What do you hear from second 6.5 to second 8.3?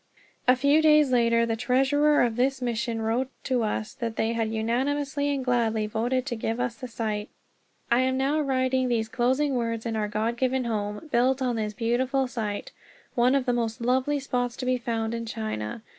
us the site. I am